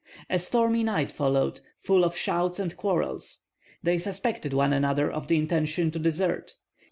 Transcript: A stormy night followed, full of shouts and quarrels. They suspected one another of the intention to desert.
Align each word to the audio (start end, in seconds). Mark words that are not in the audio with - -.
A 0.31 0.39
stormy 0.39 0.83
night 0.83 1.11
followed, 1.11 1.59
full 1.77 2.03
of 2.03 2.17
shouts 2.17 2.57
and 2.57 2.75
quarrels. 2.75 3.41
They 3.83 3.99
suspected 3.99 4.51
one 4.51 4.73
another 4.73 5.11
of 5.11 5.27
the 5.27 5.37
intention 5.37 5.91
to 5.91 5.99
desert. 5.99 6.53